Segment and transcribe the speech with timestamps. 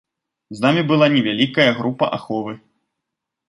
[0.59, 2.59] З намі была невялікая група аховы.